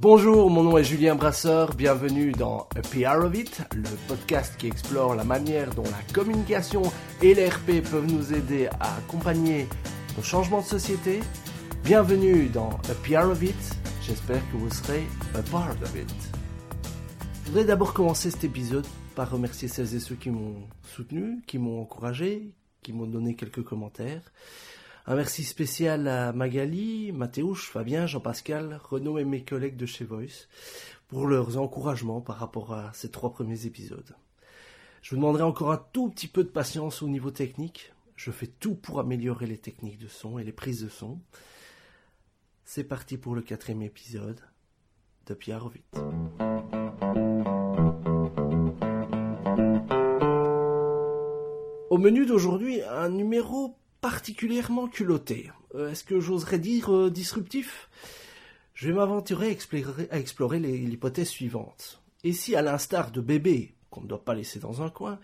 [0.00, 4.68] Bonjour, mon nom est Julien Brasseur, bienvenue dans A PR of It, le podcast qui
[4.68, 6.82] explore la manière dont la communication
[7.20, 9.66] et l'RP peuvent nous aider à accompagner
[10.16, 11.18] nos changements de société.
[11.82, 13.56] Bienvenue dans A PR of It,
[14.06, 15.02] j'espère que vous serez
[15.34, 16.14] a part of it.
[17.42, 18.86] Je voudrais d'abord commencer cet épisode
[19.16, 22.52] par remercier celles et ceux qui m'ont soutenu, qui m'ont encouragé,
[22.84, 24.22] qui m'ont donné quelques commentaires.
[25.10, 30.48] Un merci spécial à Magali, Mathéouche, Fabien, Jean-Pascal, Renaud et mes collègues de chez Voice
[31.08, 34.14] pour leurs encouragements par rapport à ces trois premiers épisodes.
[35.00, 37.94] Je vous demanderai encore un tout petit peu de patience au niveau technique.
[38.16, 41.18] Je fais tout pour améliorer les techniques de son et les prises de son.
[42.66, 44.42] C'est parti pour le quatrième épisode
[45.26, 45.84] de Pierre Rovit.
[51.88, 55.50] Au menu d'aujourd'hui, un numéro particulièrement culotté.
[55.74, 57.88] Euh, est-ce que j'oserais dire euh, disruptif?
[58.74, 59.56] Je vais m'aventurer
[60.10, 62.00] à explorer, l'hypothèse suivante.
[62.24, 65.18] Et si, à l'instar de bébés, qu'on ne doit pas laisser dans un coin,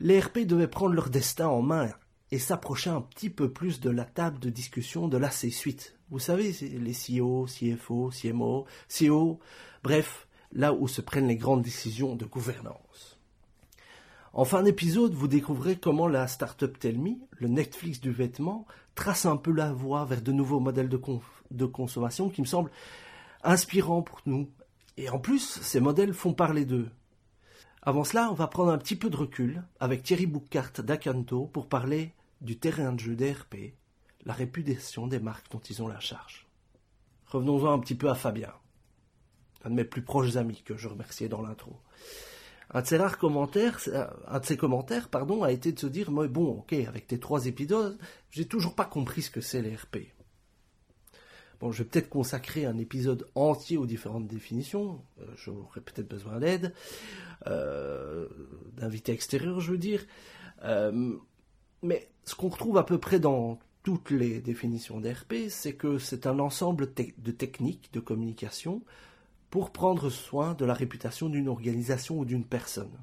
[0.00, 1.90] les RP devaient prendre leur destin en main
[2.32, 5.96] et s'approcher un petit peu plus de la table de discussion de la C-suite.
[6.10, 9.38] Vous savez, les CEO, CFO, CMO, CEO,
[9.84, 13.15] bref, là où se prennent les grandes décisions de gouvernance.
[14.36, 19.38] En fin d'épisode, vous découvrez comment la startup Telmi, le Netflix du vêtement, trace un
[19.38, 22.70] peu la voie vers de nouveaux modèles de, consommation qui me semblent
[23.42, 24.50] inspirants pour nous.
[24.98, 26.90] Et en plus, ces modèles font parler d'eux.
[27.80, 31.66] Avant cela, on va prendre un petit peu de recul avec Thierry Boucart d'Acanto pour
[31.66, 32.12] parler
[32.42, 33.72] du terrain de jeu d'ERP,
[34.26, 36.46] la réputation des marques dont ils ont la charge.
[37.28, 38.52] Revenons-en un petit peu à Fabien,
[39.64, 41.80] un de mes plus proches amis que je remerciais dans l'intro
[42.70, 47.18] un de ses commentaires, euh, a été de se dire, moi, bon, ok, avec tes
[47.18, 47.98] trois épisodes,
[48.30, 49.98] j'ai toujours pas compris ce que c'est l'ERP.
[51.60, 55.00] Bon, je vais peut-être consacrer un épisode entier aux différentes définitions.
[55.20, 56.74] Euh, j'aurais peut-être besoin d'aide,
[57.46, 58.28] euh,
[58.76, 60.04] d'invités extérieurs, je veux dire.
[61.82, 66.26] mais ce qu'on retrouve à peu près dans toutes les définitions d'ERP, c'est que c'est
[66.26, 68.82] un ensemble de techniques de communication
[69.50, 72.98] pour prendre soin de la réputation d'une organisation ou d'une personne.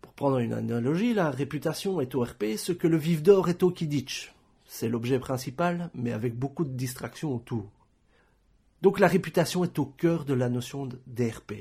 [0.00, 3.62] Pour prendre une analogie, la réputation est au RP ce que le vif d'or est
[3.62, 4.34] au Kidditch.
[4.66, 7.70] C'est l'objet principal, mais avec beaucoup de distractions autour.
[8.82, 11.52] Donc la réputation est au cœur de la notion d'ERP.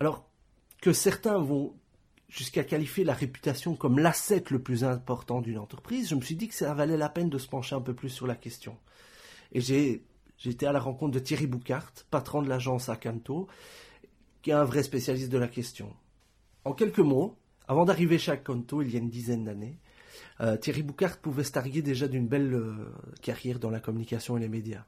[0.00, 0.28] Alors
[0.80, 1.74] que certains vont
[2.28, 6.48] jusqu'à qualifier la réputation comme l'asset le plus important d'une entreprise, je me suis dit
[6.48, 8.76] que ça valait la peine de se pencher un peu plus sur la question.
[9.52, 10.04] Et j'ai
[10.40, 13.46] J'étais à la rencontre de Thierry Boucart, patron de l'agence Acanto,
[14.40, 15.94] qui est un vrai spécialiste de la question.
[16.64, 17.36] En quelques mots,
[17.68, 19.78] avant d'arriver chez Acanto il y a une dizaine d'années,
[20.40, 22.90] euh, Thierry Boucart pouvait se targuer déjà d'une belle euh,
[23.20, 24.86] carrière dans la communication et les médias.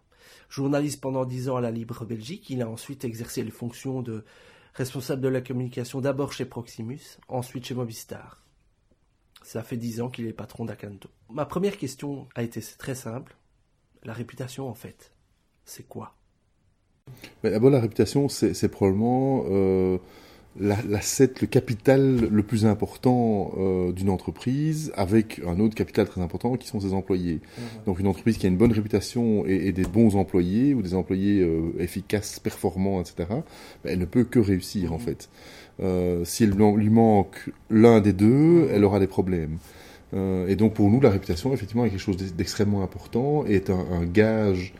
[0.48, 4.24] Journaliste pendant dix ans à la Libre Belgique, il a ensuite exercé les fonctions de
[4.72, 8.42] responsable de la communication d'abord chez Proximus, ensuite chez Movistar.
[9.42, 11.10] Ça fait dix ans qu'il est patron d'Acanto.
[11.28, 13.36] Ma première question a été très simple.
[14.02, 15.12] La réputation, en fait
[15.64, 16.14] c'est quoi?
[17.42, 19.98] D'abord, la réputation, c'est probablement euh,
[20.60, 26.56] l'asset, le capital le plus important euh, d'une entreprise, avec un autre capital très important
[26.56, 27.40] qui sont ses employés.
[27.86, 31.40] Donc, une entreprise qui a une bonne réputation et, des bons employés, ou des employés
[31.40, 33.42] euh, efficaces, performants, etc., ben,
[33.84, 35.04] elle ne peut que réussir, en mhm.
[35.04, 35.30] fait.
[35.80, 38.68] Euh, si elle lui manque l'un des deux, mhm.
[38.72, 39.58] elle aura des problèmes.
[40.14, 43.86] et donc, pour nous, la réputation, effectivement, est quelque chose d'extrêmement important et est un,
[43.90, 44.74] un gage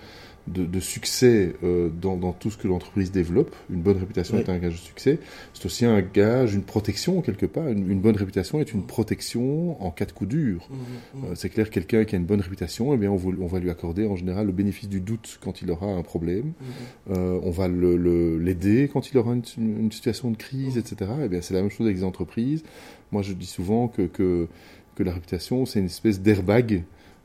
[0.48, 3.54] de, succès euh, dans, dans, tout ce que l'entreprise développe.
[3.70, 5.18] Une bonne réputation est un gage de succès.
[5.54, 7.68] C'est aussi un gage, une protection quelque part.
[7.68, 10.68] Une, bonne réputation est une protection en cas de coup dur.
[10.68, 11.24] Mmh, mmh.
[11.24, 13.70] Euh, c'est clair, quelqu'un qui a une bonne réputation, eh bien, on, on, va lui
[13.70, 16.46] accorder en général le bénéfice du doute quand il aura un problème.
[16.46, 17.12] Mmh.
[17.12, 21.10] Euh, on va l'aider le, l'aider quand il aura une, une, situation de crise, etc.
[21.24, 22.64] Eh bien, c'est la même chose avec les entreprises.
[23.12, 24.48] Moi, je dis souvent que, que,
[24.96, 26.82] que la réputation, c'est une espèce d'airbag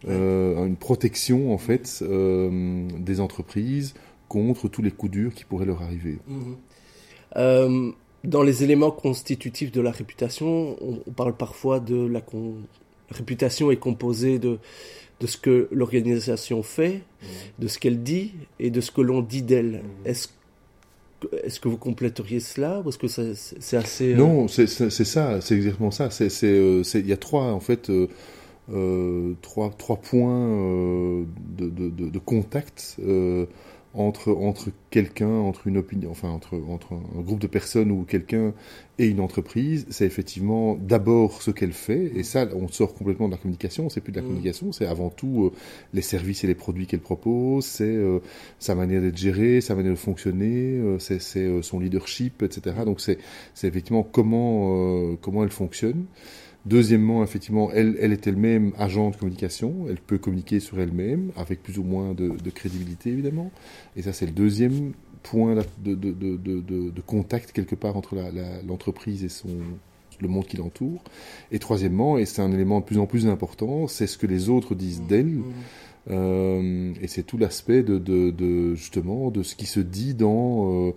[0.07, 3.95] euh, une protection en fait euh, des entreprises
[4.29, 6.19] contre tous les coups durs qui pourraient leur arriver.
[6.27, 6.55] Mhm.
[7.38, 7.91] Euh,
[8.23, 12.21] dans les éléments constitutifs de la réputation, on, parle parfois de la,
[13.09, 14.59] réputation est composée de,
[15.19, 17.27] de ce que l'organisation fait, mhm.
[17.59, 19.83] de ce qu'elle dit et de ce que l'on dit d'elle.
[19.83, 20.05] Mhm.
[20.05, 20.29] Est-ce
[21.43, 24.13] est-ce que vous compléteriez cela ou est-ce que c'est assez...
[24.13, 26.09] Non, c'est ça, c'est exactement ça.
[26.43, 27.89] Il y a trois, en fait,
[29.41, 31.25] trois, trois points euh,
[31.57, 33.45] de, de, de, contact euh,
[33.93, 38.53] entre, entre quelqu'un, entre une opinion, enfin entre, entre un groupe de personnes ou quelqu'un
[38.99, 43.33] et une entreprise, c'est effectivement d'abord ce qu'elle fait, et ça, on sort complètement de
[43.33, 44.27] la communication, c'est plus de la mm.
[44.27, 45.51] communication, c'est avant tout euh,
[45.93, 48.19] les services et les produits qu'elle propose, c'est euh,
[48.59, 51.19] sa manière d'être gérée, sa manière de fonctionner, euh, c'est
[51.61, 52.75] son leadership, etc.
[52.85, 53.17] Donc c'est
[53.63, 56.05] effectivement comment, comment elle fonctionne.
[56.67, 59.85] Deuxièmement, effectivement, elle, elle est elle-même agent de communication.
[59.89, 63.51] Elle peut communiquer sur elle-même, avec plus ou moins de, crédibilité, évidemment.
[63.95, 64.91] Et ça, c'est le deuxième
[65.23, 68.15] point de, de, de contact, quelque part, entre
[68.67, 69.49] l'entreprise et son,
[70.19, 71.03] le monde qui l'entoure.
[71.51, 74.49] Et troisièmement, et c'est un élément de plus en plus important, c'est ce que les
[74.49, 75.25] autres disent d'elle.
[75.25, 75.43] Mmh.
[76.09, 80.87] Euh, et c'est tout l'aspect de, justement de ce qui se dit dans...
[80.87, 80.91] Euh,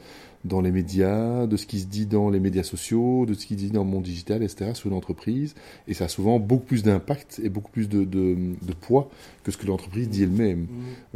[0.45, 3.55] dans les médias, de ce qui se dit dans les médias sociaux, de ce qui
[3.55, 5.55] se dit dans le monde digital, etc., sur une entreprise.
[5.87, 9.11] Et ça a souvent beaucoup plus d'impact et beaucoup plus de, de, de, poids
[9.45, 10.61] que ce que l'entreprise dit elle-même.
[10.61, 10.67] Mmh.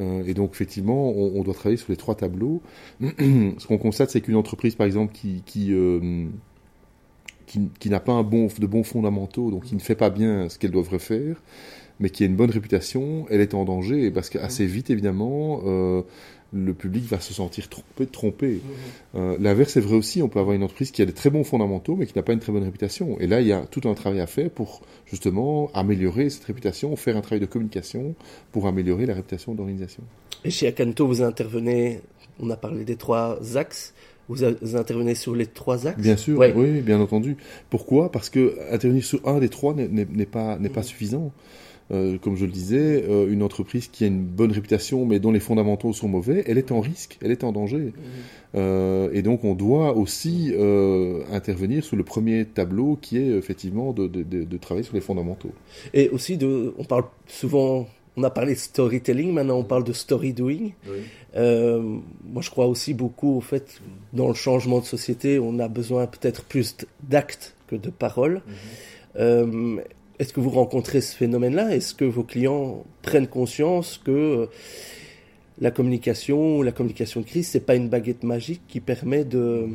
[0.01, 2.61] Euh, et donc, effectivement, on, on, doit travailler sur les trois tableaux.
[3.01, 6.27] ce qu'on constate, c'est qu'une entreprise, par exemple, qui, qui, euh,
[7.47, 10.51] qui, qui n'a pas un bon, de bons fondamentaux, donc qui ne fait pas bien
[10.51, 11.43] ce qu'elle devrait faire,
[12.01, 16.03] mais qui a une bonne réputation, elle est en danger, parce qu'assez vite, évidemment, euh,
[16.55, 18.07] le public va se sentir trompé.
[18.07, 18.47] trompé.
[18.47, 18.61] Mhm.
[19.17, 21.45] Euh, l'inverse est vrai aussi, on peut avoir une entreprise qui a des très bons
[21.45, 23.19] fondamentaux, mais qui n'a pas une très bonne réputation.
[23.21, 26.95] Et là, il y a tout un travail à faire pour justement améliorer cette réputation,
[26.97, 28.15] faire un travail de communication
[28.53, 30.03] pour améliorer la réputation de l'organisation.
[30.45, 32.01] Et chez Akanto, vous intervenez,
[32.39, 33.95] on a parlé des trois axes,
[34.29, 36.01] vous, intervenez sur les trois axes?
[36.01, 37.37] Bien sûr, oui, bien entendu.
[37.69, 38.11] Pourquoi?
[38.11, 40.87] Parce que intervenir sur un des trois n'est pas, n'est pas mhm.
[40.87, 41.33] suffisant.
[41.91, 45.33] Euh, comme je le disais, euh, une entreprise qui a une bonne réputation mais dont
[45.33, 47.77] les fondamentaux sont mauvais, elle est en risque, elle est en danger.
[47.77, 47.93] Mhm.
[48.55, 50.55] Euh, et donc on doit aussi
[51.31, 55.51] intervenir sur le premier tableau qui est effectivement de, de, travailler sur les fondamentaux.
[55.93, 59.93] Et aussi, de, on parle souvent, on a parlé de storytelling, maintenant on parle de
[59.93, 60.71] story doing.
[61.35, 63.81] moi je crois aussi beaucoup au fait,
[64.13, 68.41] dans le changement de société, on a besoin peut-être plus d'actes que de paroles.
[69.19, 69.83] Mhm.
[70.19, 71.75] Est-ce que vous rencontrez ce phénomène-là?
[71.75, 74.47] Est-ce que vos clients prennent conscience que euh,
[75.61, 79.67] la communication, la communication de crise, c'est pas une baguette magique qui permet de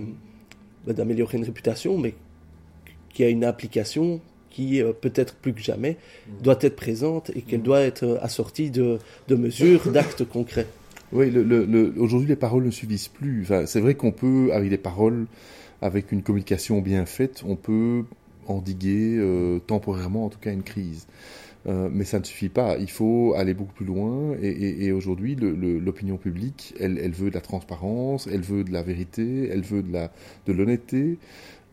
[0.88, 2.14] bah, d'améliorer une réputation, mais
[3.14, 5.98] qui a une application qui euh, peut-être plus que jamais
[6.28, 6.42] mm.
[6.42, 7.64] doit être présente et qu'elle mm.
[7.64, 8.98] doit être assortie de,
[9.28, 10.68] de mesures, d'actes concrets?
[11.12, 11.34] Oui,
[11.98, 13.48] aujourd'hui les paroles ne suffisent plus.
[13.66, 15.26] c'est vrai qu'on peut, avec des paroles,
[15.82, 18.04] avec une communication bien faite, on peut
[18.50, 21.08] endiguer euh, temporairement en tout cas une crise.
[21.68, 22.78] Euh, mais ça ne suffit pas.
[22.78, 24.34] Il faut aller beaucoup plus loin.
[24.42, 29.62] Et, aujourd'hui, l'opinion publique, elle, veut de la transparence, elle veut de la vérité, elle
[29.62, 31.18] veut de l'honnêteté.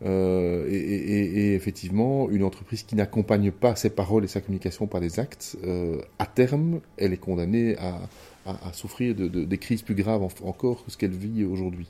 [0.05, 5.21] Euh, et, effectivement, une entreprise qui n'accompagne pas ses paroles et sa communication par des
[5.21, 5.57] actes,
[6.19, 8.09] à terme, elle est condamnée à,
[8.73, 11.87] souffrir de, des crises plus graves encore que ce qu'elle vit aujourd'hui.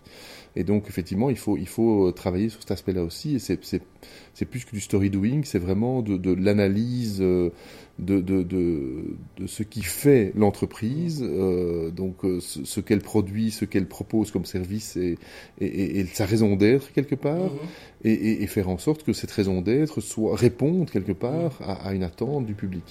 [0.58, 3.36] Et donc, effectivement, il faut, faut travailler sur cet aspect-là aussi.
[3.36, 7.52] Et c'est plus que du story doing, c'est vraiment de, de l'analyse euh,
[8.00, 13.66] de, de, de, de, ce qui fait l'entreprise, euh, donc euh, ce, qu'elle produit, ce
[13.66, 15.18] qu'elle propose comme service et,
[15.60, 17.60] et, et sa raison d'être quelque part, mhm.
[18.04, 21.94] et, et, faire en sorte que cette raison d'être soit réponde quelque part à, à,
[21.94, 22.84] une attente du public.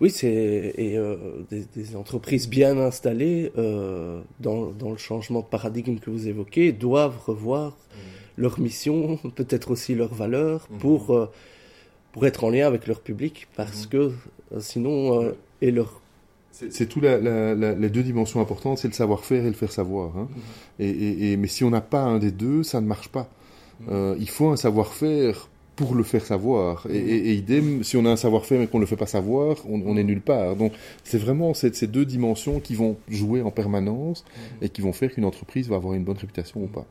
[0.00, 1.16] Oui, c'est et euh,
[1.50, 6.72] des, des, entreprises bien installées euh, dans, dans, le changement de paradigme que vous évoquez
[6.72, 8.42] doivent revoir mhm.
[8.42, 10.78] leur mission, peut-être aussi leurs valeurs mhm.
[10.78, 11.30] pour euh,
[12.18, 13.96] pour être en lien avec leur public, parce que
[14.52, 16.00] euh, sinon, euh, et leur
[16.50, 20.16] c'est tout la, la, les deux dimensions importantes, c'est le savoir-faire et le faire savoir.
[20.16, 20.26] Hein.
[20.28, 20.84] Mhm.
[20.84, 23.28] et, et, mais si on n'a pas un des deux, ça ne marche pas.
[23.80, 23.86] Mhm.
[23.92, 26.86] Euh, il faut un savoir-faire pour le faire savoir.
[26.90, 27.08] Et, mhm.
[27.08, 29.80] et, idem, si on a un savoir-faire et qu'on ne le fait pas savoir, on,
[29.86, 30.56] on est nulle part.
[30.56, 30.72] Donc
[31.04, 34.24] c'est vraiment ces, ces, deux dimensions qui vont jouer en permanence
[34.60, 36.86] et qui vont faire qu'une entreprise va avoir une bonne réputation ou pas.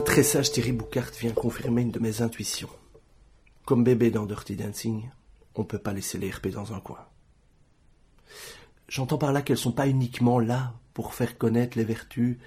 [0.00, 2.70] Le très sage Thierry Boucart vient confirmer une de mes intuitions.
[3.66, 5.10] Comme bébé dans Dirty Dancing,
[5.54, 7.04] on ne peut pas laisser les RP dans un coin.
[8.88, 12.38] J'entends par là qu'elles sont pas uniquement là pour faire connaître les vertus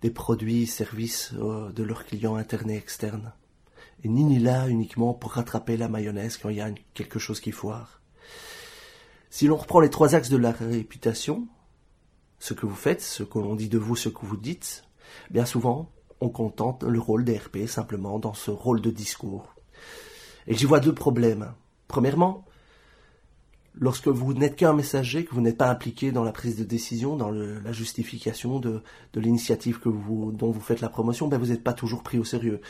[0.00, 3.34] des produits et services euh, de leurs clients internes et externes,
[4.02, 7.40] et ni ni là uniquement pour rattraper la mayonnaise quand il y a quelque chose
[7.40, 8.00] qui foire.
[9.28, 11.46] Si l'on reprend les trois axes de la réputation,
[12.38, 14.82] ce que vous faites, ce que l'on dit de vous, ce que vous dites,
[15.30, 19.54] bien souvent, on contente le rôle d'RP simplement dans ce rôle de discours.
[20.46, 21.52] Et j'y vois deux problèmes.
[21.88, 22.44] Premièrement,
[23.74, 27.16] lorsque vous n'êtes qu'un messager, que vous n'êtes pas impliqué dans la prise de décision,
[27.16, 28.82] dans la justification de,
[29.14, 32.24] l'initiative que vous, dont vous faites la promotion, ben vous n'êtes pas toujours pris au
[32.24, 32.60] sérieux.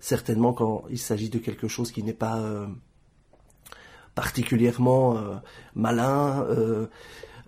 [0.00, 2.66] Certainement quand il s'agit de quelque chose qui n'est pas euh,
[4.14, 5.18] particulièrement
[5.74, 6.46] malin,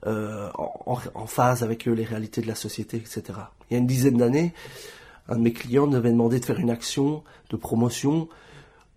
[0.04, 3.22] en, en, phase avec les réalités de la société, etc.
[3.70, 4.52] Il y a une dizaine d'années,
[5.28, 8.28] un de mes clients m'avait demandé de faire une action de promotion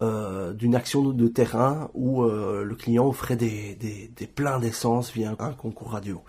[0.01, 5.33] euh, d'une action de terrain où euh, le client offrait des, des, pleins d'essence via
[5.39, 6.21] un concours radio.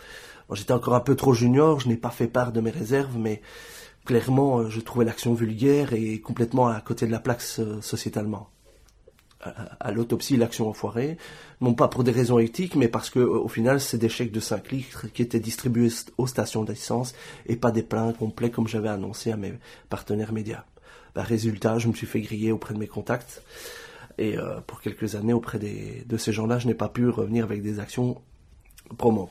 [0.52, 3.42] J'étais encore un peu trop junior, je n'ai pas fait part de mes réserves, mais
[4.04, 8.50] clairement, euh, je trouvais l'action vulgaire et complètement à côté de la plaque sociétalement.
[9.40, 11.18] À, l'autopsie, l'action enfoirée,
[11.60, 14.40] non pas pour des raisons éthiques, mais parce que au final, c'est des chèques de
[14.40, 17.14] 5 litres qui étaient distribués aux stations d'essence
[17.44, 19.52] et pas des pleins complets comme j'avais annoncé à mes
[19.88, 20.64] partenaires médias.
[21.14, 23.42] Bah, résultat, je me suis fait griller auprès de mes contacts.
[24.18, 27.62] Et euh, pour quelques années, auprès de ces gens-là, je n'ai pas pu revenir avec
[27.62, 28.20] des actions
[28.96, 29.30] promo.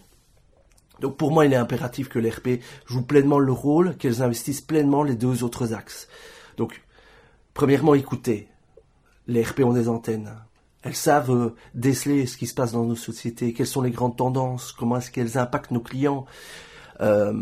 [1.00, 5.04] Donc pour moi, il est impératif que l'RP joue pleinement le rôle, qu'elles investissent pleinement
[5.04, 6.08] les deux autres axes.
[6.58, 6.82] Donc,
[7.54, 8.48] premièrement, écoutez.
[9.28, 10.32] Les RP ont des antennes.
[10.84, 14.18] Elles savent euh, déceler ce qui se passe dans nos sociétés, quelles sont les grandes
[14.18, 16.26] tendances, comment est-ce qu'elles impactent nos clients,
[17.02, 17.34] euh,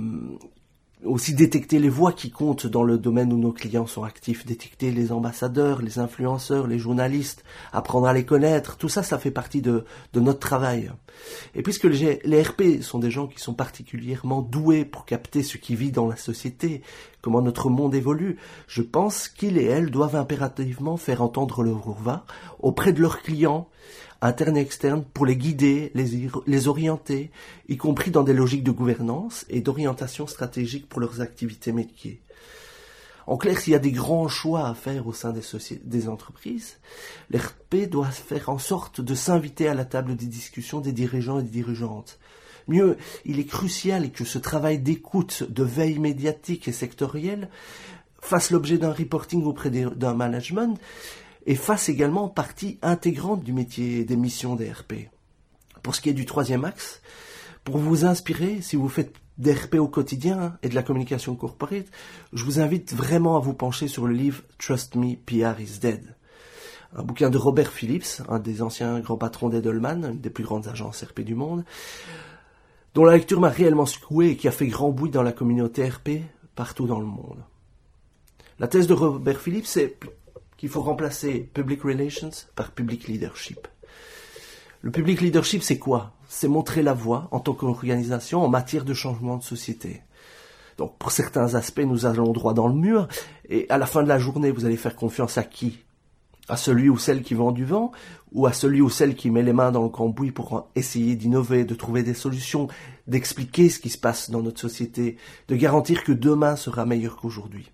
[1.06, 4.92] aussi détecter les voix qui comptent dans le domaine où nos clients sont actifs, détecter
[4.92, 9.62] les ambassadeurs, les influenceurs, les journalistes, apprendre à les connaître, tout ça, ça fait partie
[9.62, 10.92] de, de notre travail.
[11.56, 15.58] Et puisque les, les, RP sont des gens qui sont particulièrement doués pour capter ce
[15.58, 16.82] qui vit dans la société,
[17.22, 22.26] comment notre monde évolue, je pense qu'ils et elles doivent impérativement faire entendre leur voix
[22.60, 23.68] auprès de leurs clients,
[24.24, 27.32] internes et externes, pour les guider, les, les orienter,
[27.68, 32.22] y compris dans des logiques de gouvernance et d'orientation stratégique pour leurs activités métiers.
[33.28, 35.42] En clair, s'il y a des grands choix à faire au sein des,
[35.84, 36.78] des entreprises,
[37.32, 41.44] l'RP doit faire en sorte de s'inviter à la table des discussions des dirigeants et
[41.44, 42.20] des dirigeantes.
[42.68, 47.50] Mieux, il est crucial que ce travail d'écoute, de veille médiatique et sectorielle
[48.22, 50.80] fasse l'objet d'un reporting auprès d'un management
[51.46, 55.10] et fasse également partie intégrante du métier des missions des RP.
[55.82, 57.02] Pour ce qui est du troisième axe,
[57.64, 61.88] pour vous inspirer, si vous faites des RP au quotidien et de la communication corporate,
[62.34, 66.16] je vous invite vraiment à vous pencher sur le livre Trust Me, PR is Dead.
[66.96, 70.68] Un bouquin de Robert Phillips, un des anciens grands patrons d'Edelman, une des plus grandes
[70.68, 71.66] agences RP du monde,
[72.94, 75.90] dont la lecture m'a réellement secoué et qui a fait grand bruit dans la communauté
[75.90, 76.22] RP
[76.56, 77.44] partout dans le monde.
[78.60, 79.98] La thèse de Robert Phillips, c'est
[80.64, 83.68] qu'il faut remplacer public relations par public leadership.
[84.80, 86.14] Le public leadership, c'est quoi?
[86.30, 90.04] C'est montrer la voie en tant qu'organisation en matière de changement de société.
[90.78, 93.10] Donc pour certains aspects, nous allons droit dans le mur,
[93.50, 95.80] et à la fin de la journée, vous allez faire confiance à qui?
[96.48, 97.92] À celui ou celle qui vend du vent,
[98.32, 101.66] ou à celui ou celle qui met les mains dans le cambouis pour essayer d'innover,
[101.66, 102.70] de trouver des solutions,
[103.06, 105.18] d'expliquer ce qui se passe dans notre société,
[105.50, 107.70] de garantir que demain sera meilleur qu'aujourd'hui.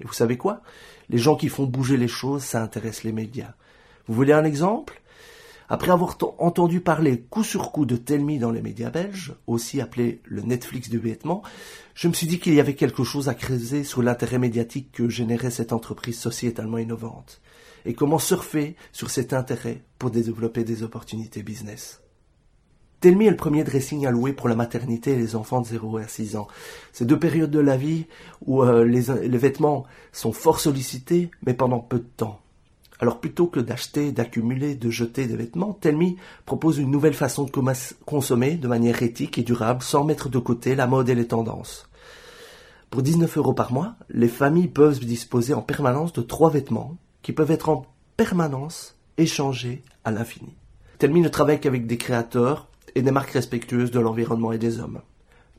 [0.00, 0.62] Et vous savez quoi?
[1.08, 3.54] Les gens qui font bouger les choses, ça intéresse les médias.
[4.06, 5.00] Vous voulez un exemple?
[5.72, 10.20] Après avoir entendu parler coup sur coup de Telmi dans les médias belges, aussi appelé
[10.24, 11.42] le Netflix du vêtement,
[11.94, 15.08] je me suis dit qu'il y avait quelque chose à creuser sur l'intérêt médiatique que
[15.08, 17.40] générait cette entreprise sociétalement innovante,
[17.84, 21.99] et comment surfer sur cet intérêt pour développer des opportunités business.
[23.00, 26.06] Telmi est le premier dressing alloué pour la maternité et les enfants de 0 à
[26.06, 26.48] 6 ans.
[26.92, 28.04] C'est deux périodes de la vie
[28.44, 32.40] où euh, les, vêtements sont fort sollicités, mais pendant peu de temps.
[32.98, 37.50] Alors plutôt que d'acheter, d'accumuler, de jeter des vêtements, Telmi propose une nouvelle façon de
[38.04, 41.88] consommer de manière éthique et durable sans mettre de côté la mode et les tendances.
[42.90, 47.32] Pour 19 euros par mois, les familles peuvent disposer en permanence de trois vêtements qui
[47.32, 47.86] peuvent être en
[48.18, 50.54] permanence échangés à l'infini.
[50.98, 55.02] Telmi ne travaille qu'avec des créateurs et des marques respectueuses de l'environnement et des hommes.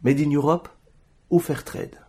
[0.03, 0.69] Made in Europe
[1.29, 1.99] ou Fairtrade.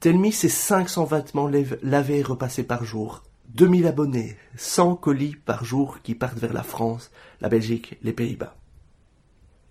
[0.00, 1.50] Telmi, c'est 500 vêtements
[1.82, 3.22] lavés et repassés par jour,
[3.54, 7.10] 2000 abonnés, 100 colis par jour qui partent vers la France,
[7.40, 8.56] la Belgique, les Pays-Bas.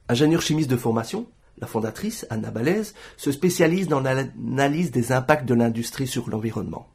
[0.09, 1.27] Ingénieure chimiste de formation,
[1.59, 6.87] la fondatrice, Anna Balaise, se spécialise dans l'analyse des impacts de l'industrie sur l'environnement.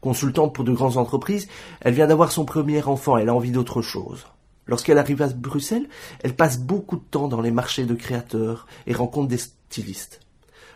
[0.00, 1.48] Consultante pour de grandes entreprises,
[1.80, 4.26] elle vient d'avoir son premier enfant, elle a envie d'autre chose.
[4.68, 5.88] Lorsqu'elle arrive à Bruxelles,
[6.20, 10.20] elle passe beaucoup de temps dans les marchés de créateurs et rencontre des stylistes.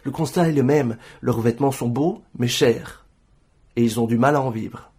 [0.03, 3.07] Le constat est le même, leurs vêtements sont beaux, mais chers,
[3.77, 4.91] et ils ont du mal à en vivre.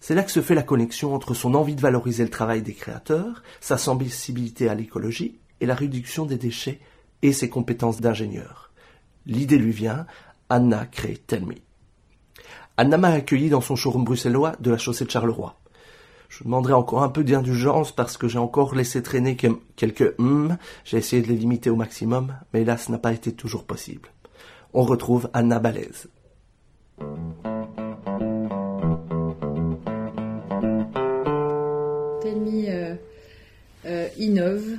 [0.00, 2.74] C'est là que se fait la connexion entre son envie de valoriser le travail des
[2.74, 6.80] créateurs, sa sensibilité à l'écologie et la réduction des déchets
[7.22, 8.70] et ses compétences d'ingénieur.
[9.26, 10.06] L'idée lui vient,
[10.48, 11.62] Anna crée Telmi.
[12.76, 15.58] Anna m'a accueilli dans son showroom bruxellois de la chaussée de Charleroi.
[16.28, 20.56] Je demanderai encore un peu d'indulgence parce que j'ai encore laissé traîner quelques hum.
[20.84, 24.08] J'ai essayé de les limiter au maximum, mais là, ce n'a pas été toujours possible.
[24.74, 26.08] On retrouve Anna Balaise.
[32.20, 34.78] Telmi, euh, innove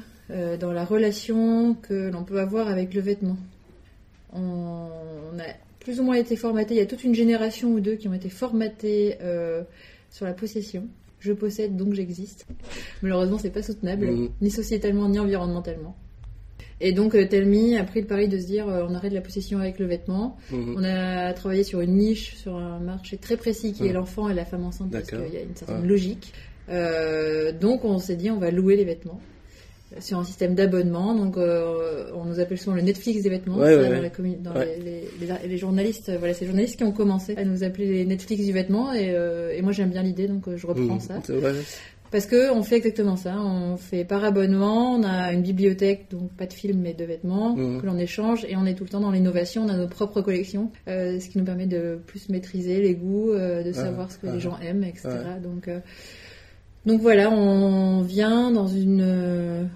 [0.59, 3.37] dans la relation que l'on peut avoir avec le vêtement.
[4.33, 4.89] On,
[5.39, 8.09] a plus ou moins été formaté, il y a toute une génération ou deux qui
[8.09, 9.17] ont été formatés
[10.11, 10.87] sur la possession.
[11.19, 12.45] Je possède donc j'existe.
[13.01, 14.29] Malheureusement, c'est pas soutenable, mmh.
[14.41, 15.95] ni sociétalement ni environnementalement.
[16.79, 19.21] Et donc euh, Telmi a pris le pari de se dire euh, on arrête la
[19.21, 20.37] possession avec le vêtement.
[20.51, 20.75] Mhm.
[20.77, 23.95] On a travaillé sur une niche, sur un marché très précis qui est mhm.
[23.95, 26.33] l'enfant et la femme enceinte parce qu'il y a une certaine logique.
[26.69, 29.19] Euh, donc on s'est dit on va louer les vêtements
[29.99, 31.15] sur un système d'abonnement.
[31.15, 33.57] Donc, on nous appelle souvent le Netflix des vêtements.
[33.57, 38.45] dans, les, journalistes, voilà, c'est les journalistes qui ont commencé à nous appeler les Netflix
[38.45, 38.93] du vêtement.
[38.93, 39.15] Et,
[39.53, 40.99] et moi, j'aime bien l'idée, donc je reprends mhm.
[40.99, 41.21] ça.
[42.11, 43.35] Parce que on fait exactement ça.
[43.39, 44.93] On fait par abonnement.
[44.95, 47.81] On a une bibliothèque, donc pas de films mais de vêtements mmh.
[47.81, 49.63] que l'on échange, et on est tout le temps dans l'innovation.
[49.63, 53.33] On a nos propres collections, euh, ce qui nous permet de plus maîtriser les goûts,
[53.33, 55.09] euh, de savoir ce que les gens aiment, etc.
[55.43, 55.79] Donc, euh,
[56.87, 59.69] donc voilà, on vient dans une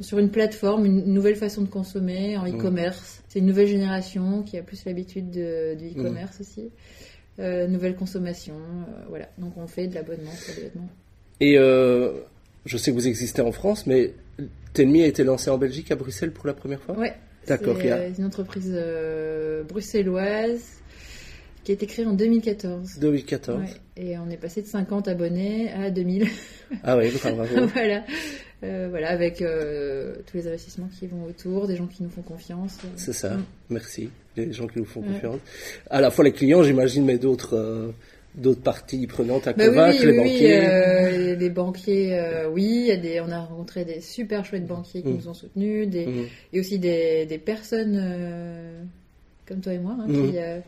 [0.00, 2.58] sur une plateforme, une nouvelle façon de consommer en mmh.
[2.58, 3.22] e-commerce.
[3.28, 6.00] C'est une nouvelle génération qui a plus l'habitude du mmh.
[6.00, 6.70] e-commerce aussi.
[7.38, 8.54] nouvelle consommation,
[9.08, 9.28] voilà.
[9.38, 10.88] Donc on fait de l'abonnement sur les vêtements.
[11.40, 12.12] Et euh,
[12.64, 14.14] je sais que vous existez en France, mais
[14.72, 16.96] Telmi a été lancé en Belgique, à Bruxelles, pour la première fois?
[16.98, 17.08] Oui.
[17.46, 17.76] D'accord.
[17.78, 20.80] C'est euh, une entreprise euh, bruxelloise
[21.64, 22.98] qui a été créée en 2014.
[23.00, 23.62] 2014.
[23.96, 26.28] Et on est passé de 50 abonnés à 2000.
[26.82, 27.66] Ah oui, bravo.
[27.72, 28.04] voilà.
[28.60, 32.78] voilà, avec tous les investissements qui vont autour, des gens qui nous font confiance.
[32.96, 33.44] C'est ça, mm.
[33.70, 34.10] merci.
[34.36, 35.40] Les gens qui nous font confiance.
[35.90, 37.92] À la fois les clients, j'imagine, mais d'autres
[38.34, 42.88] d'autres parties prenantes à bah convaincre, les banquiers euh, Les banquiers, euh, oui.
[42.88, 45.16] Y des, on a rencontré des super chouettes banquiers qui mm.
[45.16, 46.26] nous ont soutenus, des, mm.
[46.52, 48.82] et aussi des, des personnes euh,
[49.46, 50.62] comme toi et moi hein, qui, mm.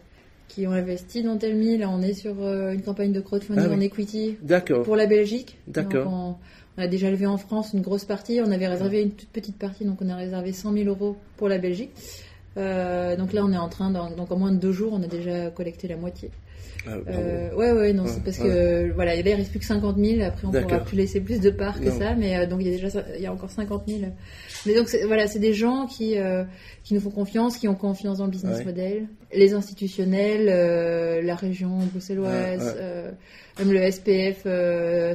[0.48, 1.78] Qui, ont investi dans Telmi.
[1.78, 4.38] Là, on est sur une campagne de crowdfunding ah en equity
[4.84, 5.58] pour la Belgique.
[5.66, 6.12] D'accord.
[6.12, 6.36] On,
[6.78, 8.40] a déjà levé en France une grosse partie.
[8.44, 11.48] On avait réservé une toute petite partie, donc on a réservé 100 000 euros pour
[11.48, 11.90] la Belgique.
[12.56, 15.50] donc là, on est en train, donc en moins de deux jours, on a déjà
[15.50, 16.30] collecté la moitié.
[16.86, 20.22] Ah, euh, ouais, ouais, non, c'est parce que voilà, il reste plus que 50 000.
[20.22, 22.74] Après, on pourra plus laisser plus de parts que ça, mais euh, donc il y
[22.74, 24.00] a déjà, il y a encore 50 000.
[24.66, 26.44] Mais donc voilà, c'est des gens qui euh,
[26.84, 31.78] qui nous font confiance, qui ont confiance dans le business model, les institutionnels, la région
[31.92, 32.76] bruxelloise,
[33.58, 34.46] même le SPF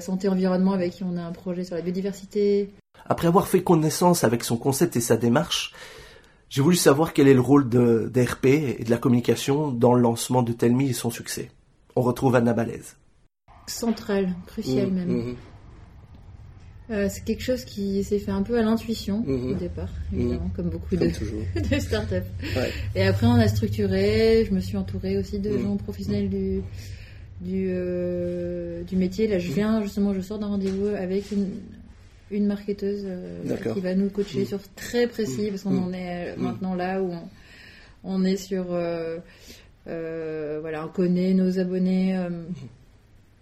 [0.04, 2.70] santé environnement avec qui on a un projet sur la biodiversité.
[3.08, 5.74] Après avoir fait connaissance avec son concept et sa démarche,
[6.52, 10.02] j'ai voulu savoir quel est le rôle de, d'RP et de la communication dans le
[10.02, 11.50] lancement de Telmi et son succès.
[11.96, 12.98] On retrouve Anna Balaise.
[13.68, 15.10] Centrale, cruciale mmh, même.
[15.10, 15.36] Mmh.
[16.90, 19.52] Euh, c'est quelque chose qui s'est fait un peu à l'intuition mmh.
[19.52, 21.08] au départ, évidemment, comme beaucoup de,
[21.70, 22.16] de startups.
[22.96, 24.46] Et après, on a structuré.
[24.46, 26.62] Je me suis entourée aussi de gens professionnels du,
[27.40, 29.26] du, euh, du métier.
[29.28, 31.48] Là, je viens justement, je sors d'un rendez-vous avec une,
[32.32, 36.76] une marketeuse euh, qui va nous coacher sur très précis, parce qu'on en est maintenant
[36.76, 37.14] là où
[38.04, 38.66] on, est sur.
[39.86, 42.18] voilà, on connaît nos abonnés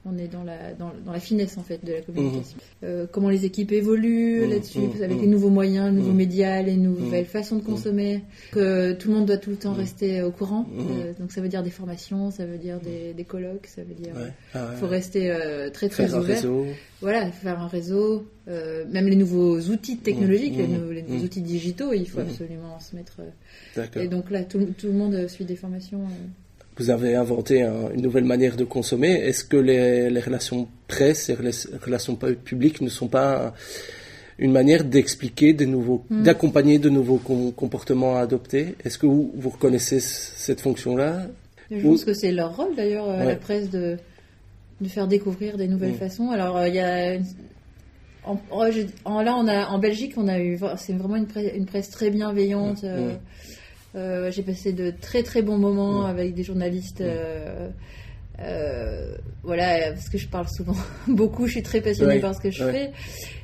[0.05, 2.57] on est dans la, dans, la finesse en fait de la communication.
[2.57, 2.89] Mhm.
[2.89, 4.49] Euh, comment les équipes évoluent mhm.
[4.49, 5.03] là-dessus, mhm.
[5.03, 8.23] avec les nouveaux moyens, les nouveaux médias, les nouvelles façons de consommer.
[8.51, 10.65] Que tout le monde doit tout le temps rester au courant.
[10.77, 13.93] Euh, donc ça veut dire des formations, ça veut dire des, des colloques, ça veut
[13.93, 14.13] dire.
[14.15, 16.31] Il ah faut rester euh, très très faire ouvert.
[16.31, 16.65] Un réseau.
[17.01, 18.25] Voilà, faire un réseau.
[18.47, 23.17] même les nouveaux outils technologiques, les, nouveaux outils digitaux, il faut absolument se mettre.
[23.97, 26.01] Et donc là, tout, tout, le monde suit des formations
[26.79, 29.11] vous avez inventé une nouvelle manière de consommer.
[29.11, 31.51] Est-ce que les, relations presse et les
[31.83, 33.53] relations publiques ne sont pas
[34.37, 36.23] une manière d'expliquer des nouveaux, hmm.
[36.23, 37.17] d'accompagner de nouveaux
[37.51, 38.75] comportements à adopter?
[38.83, 41.27] Est-ce que vous, vous, reconnaissez cette fonction-là?
[41.69, 43.97] Je pense que c'est leur rôle d'ailleurs à la presse de,
[44.79, 46.05] de faire découvrir des nouvelles hmm.
[46.05, 46.31] façons.
[46.31, 47.19] Alors euh, il y a
[48.25, 51.89] en, là, on a, en Belgique, on a eu, c'est vraiment une presse, une presse
[51.89, 52.83] très bienveillante.
[52.83, 53.15] Euh,
[53.95, 57.01] euh, j'ai passé de très très bons moments avec des journalistes.
[57.01, 57.69] Euh,
[58.41, 60.75] euh, voilà, parce que je parle souvent
[61.07, 62.91] beaucoup, je suis très passionnée par ce que je fais.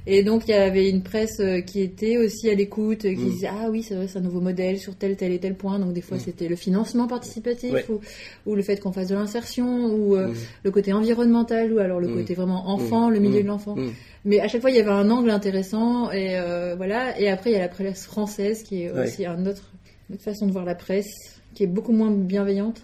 [0.07, 3.29] Et donc il y avait une presse qui était aussi à l'écoute, qui mm.
[3.29, 5.79] disait ah oui c'est vrai c'est un nouveau modèle sur tel tel et tel point.
[5.79, 6.21] Donc des fois mm.
[6.21, 7.99] c'était le financement participatif ou,
[8.45, 10.33] ou, le fait qu'on fasse de l'insertion ou mm.
[10.63, 13.75] le côté environnemental ou alors le côté vraiment enfant, le milieu de l'enfant.
[14.23, 16.39] Mais à chaque fois il y avait un angle intéressant et
[16.77, 17.19] voilà.
[17.19, 19.74] Et après il y a la presse française qui est aussi un autre
[20.09, 22.81] notre façon de voir la presse, qui est beaucoup moins bienveillante,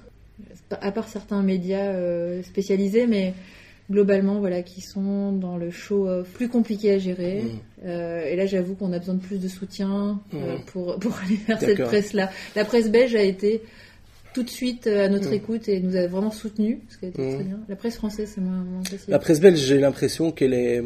[0.69, 3.33] à part certains médias euh, spécialisés, mais
[3.89, 7.41] globalement, voilà, qui sont dans le show plus compliqué à gérer.
[7.41, 7.59] Mmh.
[7.85, 10.65] Euh, et là, j'avoue qu'on a besoin de plus de soutien euh, mmh.
[10.67, 12.31] pour, pour aller vers cette presse-là.
[12.55, 13.61] La presse belge a été
[14.33, 15.33] tout de suite à notre mmh.
[15.33, 17.59] écoute et nous a vraiment soutenus, ce qui a été très bien.
[17.67, 20.81] La presse française, c'est moins, moins La presse belge, j'ai l'impression qu'elle est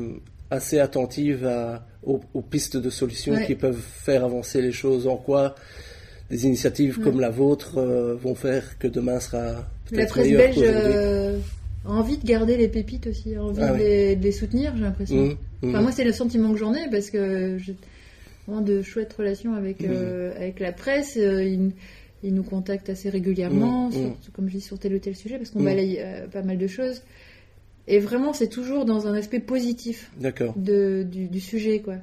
[0.50, 1.48] assez attentive
[2.04, 3.46] aux, aux pistes de solutions Ouais.
[3.46, 5.06] qui peuvent faire avancer les choses.
[5.06, 5.54] En quoi
[6.30, 10.42] des initiatives comme la vôtre euh, vont faire que demain sera La peut-être presse meilleur
[10.42, 11.38] belge euh,
[11.86, 14.74] a envie de garder les pépites aussi, a envie Ah de, les, de les soutenir,
[14.76, 15.16] j'ai l'impression.
[15.18, 15.70] Mhm, mhm.
[15.70, 17.76] Enfin, moi, c'est le sentiment que j'en ai parce que j'ai
[18.48, 21.16] vraiment de chouettes relations avec, euh, avec la presse.
[21.16, 21.72] ils,
[22.24, 25.52] ils nous contactent assez régulièrement, sur- comme je dis, sur tel ou tel sujet, parce
[25.52, 26.00] qu'on balaye
[26.32, 27.04] pas mal de choses.
[27.88, 30.10] Et vraiment, c'est toujours dans un aspect positif
[30.56, 31.96] de, du, du sujet, quoi.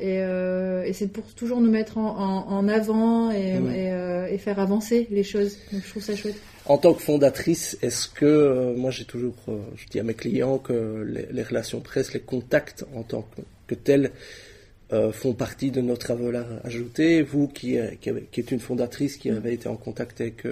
[0.00, 4.26] Et, euh, et c'est pour toujours nous mettre en, en- en avant et, et, euh,
[4.26, 5.56] et faire avancer les choses.
[5.72, 6.36] Donc je trouve ça chouette.
[6.66, 9.34] En tant que fondatrice, est-ce que, euh, moi j'ai toujours,
[9.74, 13.40] je dis à mes clients que les, les relations presse, les contacts en tant que,
[13.66, 14.12] que tels,
[15.12, 17.20] font partie de notre valeur ajoutée.
[17.20, 20.46] Vous qui, qui, qui êtes une fondatrice, qui avez été en contact avec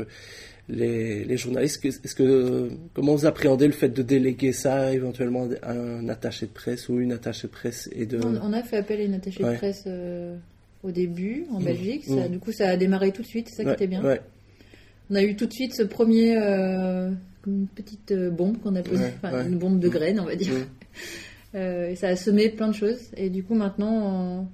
[0.69, 5.49] les, les journalistes, que- est-ce que, comment vous appréhendez le fait de déléguer ça éventuellement
[5.63, 8.19] à un attaché de presse ou une attachée de presse et de...
[8.25, 9.53] On, on a fait appel à une attachée Ouais.
[9.53, 10.37] de presse euh,
[10.83, 11.65] au début, en Mhm.
[11.67, 12.05] Belgique.
[12.05, 12.29] Ça, Mhm.
[12.29, 14.05] Du coup, ça a démarré tout de suite, c'est ça Ouais, qui était bien.
[14.05, 14.21] ouais,
[15.11, 17.11] On a eu tout de suite ce premier, euh,
[17.47, 19.05] une petite euh, bombe qu'on a posée,
[19.47, 20.53] une bombe de graines, on va dire.
[21.55, 23.01] Euh, et ça a semé plein de choses.
[23.17, 24.47] Et du coup, maintenant, on...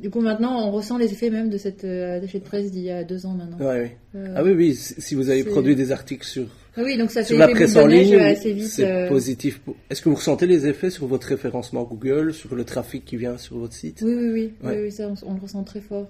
[0.00, 2.82] du coup, maintenant, on ressent les effets même de cette euh, attachée de presse d'il
[2.82, 3.58] y a deux ans maintenant.
[3.58, 3.96] ouais, ouais.
[4.16, 7.20] Euh, Ah oui, oui, si vous avez produit des articles sur ah oui, donc ça
[7.22, 8.64] fait sur la presse en ligne, vite.
[8.66, 9.60] c'est euh, positif.
[9.90, 13.38] Est-ce que vous ressentez les effets sur votre référencement Google, sur le trafic qui vient
[13.38, 14.00] sur votre site?
[14.04, 14.76] Oui, oui, oui, Ouais.
[14.78, 16.08] oui, oui, ça, on, on le ressent très fort.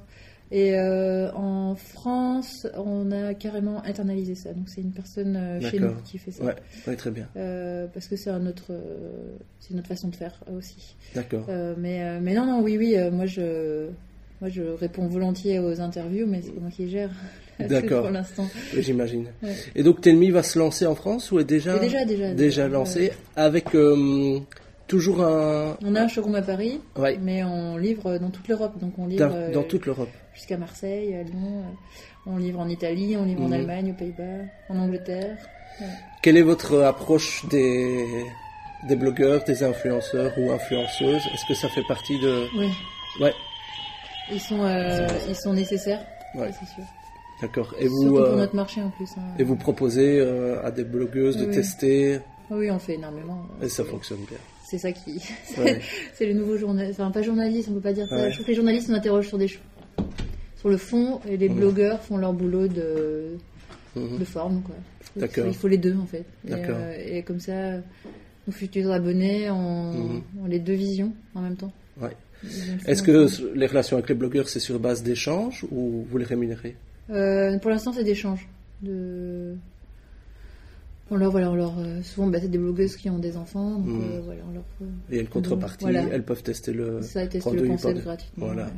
[0.54, 4.52] Et euh, en France, on a carrément internalisé ça.
[4.52, 6.44] Donc c'est une personne euh, chez nous qui fait ça.
[6.44, 6.54] Ouais,
[6.86, 7.26] ouais, très bien.
[7.36, 8.70] Euh, parce que c'est un autre,
[9.58, 10.94] c'est notre façon de faire aussi.
[11.12, 11.48] D'accord.
[11.76, 13.88] Mais, mais non, non, oui, oui, moi je,
[14.40, 17.10] moi je réponds volontiers aux interviews, mais c'est moi qui gère.
[17.58, 18.02] D'accord.
[18.02, 18.48] Pour l'instant.
[18.78, 19.26] J'imagine.
[19.42, 19.54] Ouais.
[19.74, 23.70] Et donc Telmi va se lancer en France ou est déjà déjà, déjà, lancé avec
[24.86, 28.78] toujours un On a un showroom à Paris, ouais, mais on livre dans toute l'Europe.
[28.80, 30.10] Donc on livre dans, dans toute l'Europe.
[30.34, 31.62] Jusqu'à Marseille, à Lyon.
[31.64, 31.72] euh,
[32.26, 33.52] On livre en Italie, on livre en Mhm.
[33.52, 35.36] Allemagne, aux Pays-Bas, en Angleterre.
[36.22, 38.06] Quelle est votre approche des
[38.88, 41.22] des blogueurs, des influenceurs ou influenceuses?
[41.34, 42.68] Est-ce que ça fait partie de Oui.
[43.20, 43.32] Ouais,
[44.32, 46.50] Ils sont, euh, ils sont nécessaires, Ouais.
[46.58, 46.84] c'est sûr.
[47.42, 47.74] d'accord.
[47.78, 49.10] Et vous Surtout pour euh, notre marché en plus.
[49.18, 49.22] hein.
[49.38, 51.54] et vous proposez euh, à des blogueuses de Oui.
[51.54, 52.20] tester?
[52.50, 53.46] Oui, on fait énormément.
[53.62, 54.38] et ça fonctionne bien.
[54.64, 55.22] C'est ça qui.
[55.58, 55.80] Ouais.
[56.14, 56.98] c'est le nouveau journaliste.
[57.00, 58.16] Enfin, pas journaliste, on peut pas dire ça.
[58.16, 58.30] Ouais.
[58.30, 59.60] Je trouve que les journalistes s'interrogent sur des choses.
[60.64, 61.56] Sur le fond, et les Mhm.
[61.56, 63.36] blogueurs font leur boulot de,
[63.96, 64.18] Mhm.
[64.18, 64.74] de forme, quoi.
[65.14, 65.44] D'accord.
[65.44, 66.24] qu'il faut les deux, en fait.
[66.48, 67.74] Et, euh, Et, comme ça,
[68.46, 70.22] nos futurs abonnés ont, Mhm.
[70.42, 71.70] ont les deux visions en même temps.
[72.00, 72.16] Ouais.
[72.86, 76.76] Est-ce que les relations avec les blogueurs, c'est sur base d'échanges ou vous les rémunérez?
[77.10, 78.48] Euh, pour l'instant, c'est d'échanges.
[78.80, 79.54] De...
[81.10, 83.78] On leur, voilà, on leur, euh, souvent, bah, c'est des blogueuses qui ont des enfants,
[83.78, 84.64] donc euh, voilà, on leur.
[85.12, 86.04] Et une contrepartie, Voilà.
[86.10, 87.60] elles peuvent tester le Ça produit.
[87.60, 88.46] le concept gratuitement.
[88.46, 88.64] Voilà.
[88.64, 88.70] ouais.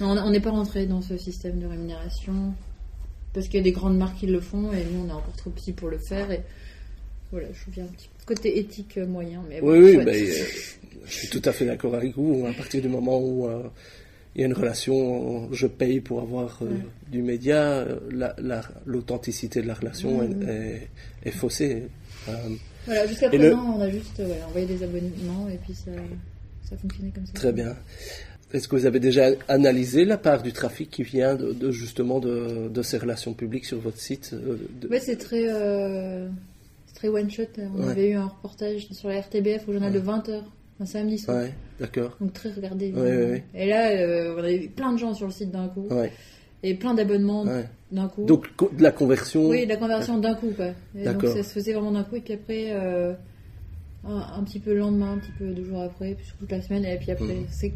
[0.00, 2.52] Non, on- n'est pas rentré dans ce système de rémunération
[3.32, 5.36] parce qu'il y a des grandes marques qui le font et nous on est encore
[5.36, 6.42] trop petits pour le faire et
[7.32, 9.42] voilà, je viens un petit côté éthique euh, moyen.
[9.48, 10.44] Mais bon, Oui, ben, euh,
[11.06, 12.46] je suis tout à fait d'accord avec vous.
[12.46, 13.62] À partir du moment où euh,
[14.34, 16.76] il y a une relation, je paye pour avoir euh, Ouais.
[17.10, 20.42] du média, euh, la- la- l'authenticité de la relation Mhm.
[20.42, 20.88] est, est-
[21.24, 21.88] est faussée.
[22.28, 22.32] Euh,
[22.86, 25.90] Voilà, jusqu'à le- présent on a juste ouais, envoyé des abonnements et puis ça,
[26.68, 27.32] ça fonctionnait comme ça.
[27.32, 27.74] très bien.
[28.52, 32.20] Est-ce que vous avez déjà analysé la part du trafic qui vient de, de, justement
[32.20, 36.28] de, de ces relations publiques sur votre site euh, de- Ouais, c'est très, euh,
[36.94, 37.42] très one shot.
[37.58, 37.90] On Ouais.
[37.90, 39.98] avait eu un reportage sur la RTBF au journal Ouais.
[40.00, 40.42] de 20h,
[40.80, 41.38] un samedi soir.
[41.38, 42.16] Ouais, d'accord.
[42.20, 42.94] Donc très regardé.
[43.54, 45.88] Et là, euh, on avait plein de gens sur le site d'un coup.
[46.62, 47.44] Et plein d'abonnements
[47.92, 48.24] d'un coup.
[48.24, 49.48] Donc de la conversion.
[49.48, 50.68] oui, de la conversion d'un coup, quoi.
[50.94, 52.14] Donc ça se faisait vraiment d'un coup.
[52.16, 53.12] Et puis après, euh,
[54.08, 56.50] un, un petit peu le lendemain, un petit peu deux jours après, puis sur toute
[56.52, 56.84] la semaine.
[56.84, 57.46] Et puis après, Mhm.
[57.50, 57.72] c'est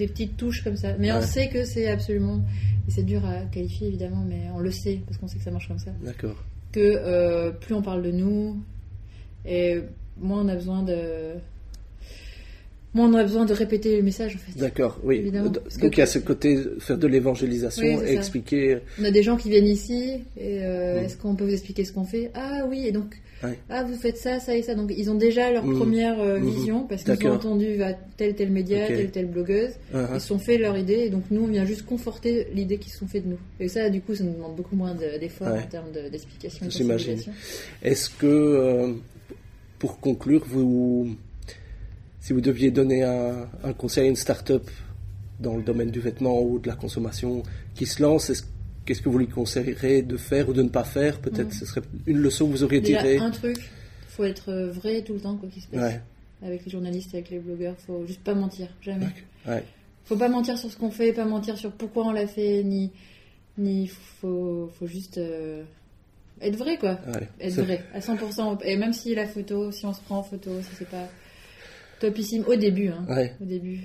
[0.00, 0.94] des petites touches comme ça.
[0.98, 2.42] Mais on sait que c'est absolument.
[2.88, 5.50] Et c'est dur à qualifier évidemment, mais on le sait parce qu'on sait que ça
[5.50, 5.92] marche comme ça.
[6.02, 6.36] D'accord.
[6.72, 8.62] Que euh, plus on parle de nous,
[9.44, 9.80] et
[10.18, 11.34] moins on a besoin de.
[12.92, 14.58] Moins on a besoin de répéter le message en fait.
[14.58, 15.16] D'accord, oui.
[15.18, 18.18] Évidemment, Donc il y a ce côté faire de l'évangélisation Oui, c'est et ça.
[18.18, 18.78] expliquer.
[19.00, 21.04] On a des gens qui viennent ici, et euh, Mm.
[21.04, 22.32] est-ce qu'on peut vous expliquer ce qu'on fait?
[22.34, 23.56] Ah oui, et donc, Ouais.
[23.70, 24.74] ah vous faites ça, ça et ça.
[24.74, 25.76] Donc ils ont déjà leur Mm.
[25.78, 26.50] première euh, Mhm.
[26.50, 28.88] vision, parce qu'ils ont entendu à tel tel média, Ok.
[28.88, 30.08] telle telle blogueuse, ah.
[30.14, 32.92] ils se sont fait leur idée, et donc nous on vient juste conforter l'idée qu'ils
[32.92, 33.38] se sont fait de nous.
[33.60, 35.60] Et ça, du coup, ça nous demande beaucoup moins de- d'efforts Ouais.
[35.60, 36.66] en termes de- d'explication.
[36.66, 37.18] de J'imagine.
[37.84, 38.92] Est-ce que, euh,
[39.78, 41.10] pour conclure, vous,
[42.20, 44.68] si vous deviez donner un, un conseil à une start-up
[45.38, 47.42] dans le domaine du vêtement ou de la consommation
[47.74, 48.42] qui se lance, est-ce-
[48.84, 51.18] qu'est-ce que vous lui conseillerez de faire ou de ne pas faire?
[51.20, 51.52] Peut-être Mhm.
[51.52, 53.18] ce serait une leçon que vous auriez tirée.
[53.18, 55.80] un truc, il faut être euh, vrai tout le temps, quoi qu'il se passe.
[55.80, 56.00] Ouais,
[56.42, 57.76] avec les journalistes, avec les blogueurs.
[57.86, 59.06] Faut juste pas mentir, jamais.
[59.48, 59.64] Ouais.
[60.04, 62.90] Faut pas mentir sur ce qu'on fait, pas mentir sur pourquoi on l'a fait, ni
[63.58, 65.62] ni faut faut juste euh,
[66.40, 66.98] être vrai quoi.
[67.14, 67.28] Ouais.
[67.40, 68.58] Être vrai à 100%.
[68.64, 71.08] Et même si la photo, si on se prend en photo, ça c'est pas
[72.00, 72.88] topissime au début.
[72.88, 73.32] Hein, Ouais.
[73.40, 73.78] Au début,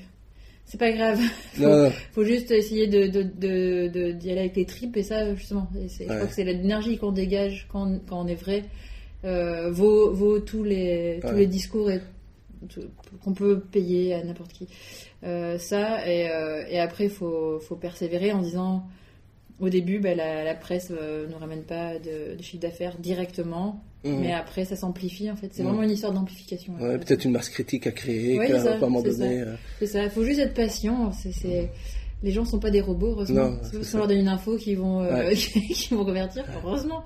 [0.66, 1.20] c'est pas grave.
[1.60, 1.92] Non, non.
[2.14, 5.68] faut juste essayer de de- de- de- d'y aller avec les tripes et ça justement.
[5.84, 6.16] Et c'est- Je Ouais.
[6.16, 8.64] crois que c'est l'énergie qu'on dégage quand, on- quand on est vrai
[9.24, 11.38] euh, vaut vaut tous les tous Ouais.
[11.42, 12.00] les discours et
[12.70, 12.82] tout-
[13.24, 14.68] qu'on peut payer à n'importe qui.
[15.24, 18.84] Euh, ça et, euh, et après faut faut persévérer en disant
[19.60, 23.84] au début bah, la, la presse euh, nous ramène pas de, de chiffre d'affaires directement
[24.04, 24.20] Mhm.
[24.20, 25.70] mais après ça s'amplifie en fait c'est Mhm.
[25.70, 29.02] vraiment une histoire d'amplification Ouais, peut-être une masse critique à créer, Ouais, ça, un moment
[29.02, 29.16] donné.
[29.18, 29.24] ça.
[29.50, 31.12] euh, C'est ça, il faut juste être patient.
[31.12, 31.72] C'est,
[32.24, 33.50] Les gens sont pas des robots, heureusement.
[33.52, 35.36] Non, Si on leur donne une info qui vont, euh, Ouais.
[35.36, 37.04] qui vont convertir, heureusement.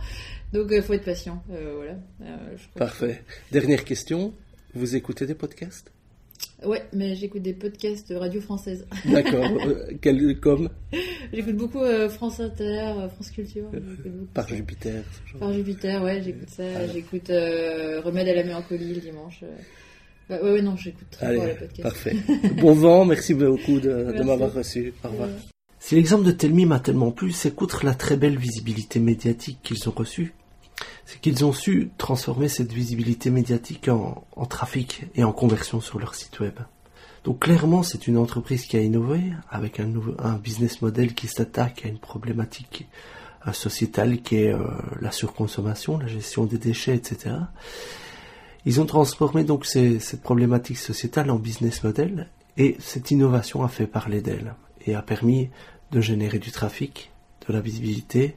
[0.53, 1.41] Donc il faut être patient.
[1.51, 1.95] Euh, voilà.
[2.23, 3.23] Euh, je Parfait.
[3.51, 4.33] Dernière question.
[4.73, 5.91] Vous écoutez des podcasts?
[6.65, 8.85] Ouais, mais j'écoute des podcasts de radio française.
[9.05, 9.45] D'accord.
[9.65, 10.69] Euh, quel, comme
[11.33, 13.65] j'écoute beaucoup euh, France Inter, euh, France Culture.
[13.71, 14.55] beaucoup Par ça.
[14.55, 15.03] Jupiter.
[15.25, 15.39] ce genre.
[15.39, 16.63] Par Jupiter, ouais, j'écoute ça.
[16.75, 16.87] Ah.
[16.93, 19.39] J'écoute euh, Remède à la mélancolie le dimanche.
[19.43, 19.55] euh.
[20.29, 21.81] Bah, ouais, ouais, non, j'écoute très fort les Allez, podcasts.
[21.81, 22.15] parfait.
[22.61, 24.93] Bon vent, merci beaucoup de, m'avoir reçu.
[25.03, 25.29] Au revoir.
[25.29, 25.33] Euh,
[25.79, 29.87] Si l'exemple de Telmi m'a tellement plu, c'est qu'outre la très belle visibilité médiatique qu'ils
[29.89, 30.33] ont reçue,
[31.05, 36.15] c'est qu'ils ont su transformer cette visibilité médiatique en, trafic et en conversion sur leur
[36.15, 36.59] site web.
[37.23, 39.89] Donc clairement, c'est une entreprise qui a innové avec un,
[40.41, 42.87] business model qui s'attaque à une problématique
[43.47, 44.63] euh, sociétale qui est euh,
[45.01, 47.35] la surconsommation, la gestion des déchets, etc.
[48.65, 53.87] Ils ont transformé donc cette problématique sociétale en business model et cette innovation a fait
[53.87, 54.53] parler d'elle
[54.85, 55.49] et a permis
[55.91, 57.11] de générer du trafic,
[57.47, 58.35] de la visibilité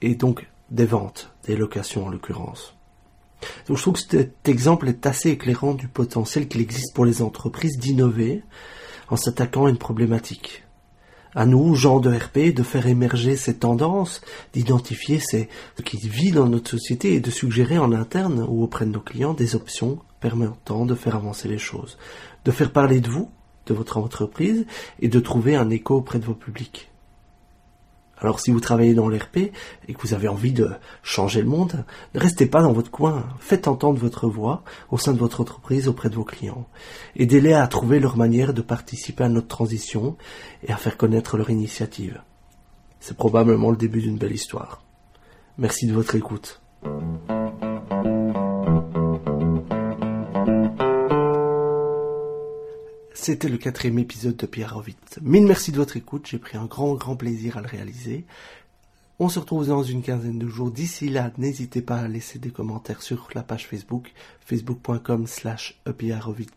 [0.00, 2.74] et donc des ventes, des locations en l'occurrence.
[3.68, 7.22] Donc je trouve que cet exemple est assez éclairant du potentiel qu'il existe pour les
[7.22, 8.42] entreprises d'innover
[9.08, 10.64] en s'attaquant à une problématique.
[11.34, 14.20] À nous, gens de RP, de faire émerger ces tendances,
[14.52, 18.92] d'identifier ce qui vit dans notre société et de suggérer en interne ou auprès de
[18.92, 21.98] nos clients des options permettant de faire avancer les choses,
[22.44, 23.30] de faire parler de vous,
[23.66, 24.64] de votre entreprise
[25.00, 26.90] et de trouver un écho auprès de vos publics.
[28.18, 29.36] Alors si vous travaillez dans l'RP
[29.88, 30.70] et que vous avez envie de
[31.02, 35.12] changer le monde, ne restez pas dans votre coin, faites entendre votre voix au sein
[35.12, 36.66] de votre entreprise auprès de vos clients.
[37.16, 40.16] Aidez-les à trouver leur manière de participer à notre transition
[40.66, 42.22] et à faire connaître leur initiative.
[43.00, 44.82] C'est probablement le début d'une belle histoire.
[45.58, 46.60] Merci de votre écoute.
[53.24, 54.78] C'était le quatrième épisode de Pierre.
[55.22, 58.26] Mille merci de votre écoute, j'ai pris un grand grand plaisir à le réaliser.
[59.18, 60.70] On se retrouve dans une quinzaine de jours.
[60.70, 64.12] D'ici là, n'hésitez pas à laisser des commentaires sur la page Facebook,
[64.44, 65.80] facebook.com slash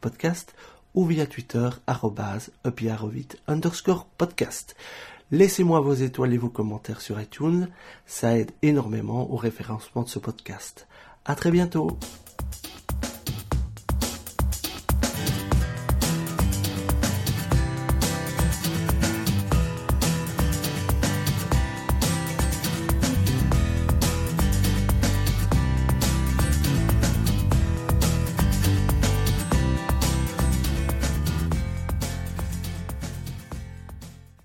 [0.01, 0.55] podcast
[0.93, 1.69] ou via Twitter,
[3.47, 4.75] underscore podcast.
[5.31, 7.69] Laissez-moi vos étoiles et vos commentaires sur iTunes,
[8.05, 10.85] ça aide énormément au référencement de ce podcast.
[11.23, 11.97] À très bientôt!